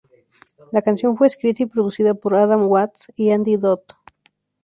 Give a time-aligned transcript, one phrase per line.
[0.71, 3.81] La canción fue escrita y producida por Adam Watts y Andy Dodd.